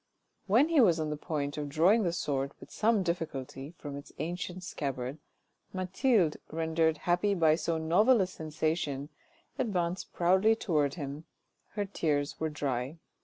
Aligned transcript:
When 0.47 0.69
he 0.69 0.81
was 0.81 0.99
on 0.99 1.11
the 1.11 1.15
point 1.15 1.59
of 1.59 1.69
drawing 1.69 2.01
the 2.01 2.11
sword 2.11 2.53
with 2.59 2.71
some 2.71 3.03
difficulty 3.03 3.75
from 3.77 3.95
its 3.95 4.11
ancient 4.17 4.63
scabbard, 4.63 5.19
Mathilde, 5.73 6.37
rendered 6.51 6.97
happy 7.05 7.35
by 7.35 7.53
so 7.53 7.77
novel 7.77 8.19
a 8.19 8.25
sensation, 8.25 9.09
advanced 9.59 10.11
proudly 10.11 10.55
towards 10.55 10.95
him, 10.95 11.25
her 11.73 11.85
tears 11.85 12.39
were 12.39 12.49
dry. 12.49 12.97